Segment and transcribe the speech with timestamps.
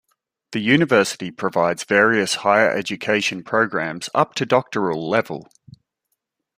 [0.53, 5.47] The University provides various higher education programs up to doctoral level.